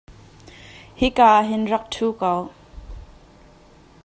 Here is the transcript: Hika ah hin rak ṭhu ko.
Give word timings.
Hika 0.99 1.25
ah 1.37 1.47
hin 1.49 1.63
rak 1.71 1.85
ṭhu 1.93 2.07
ko. 2.19 2.33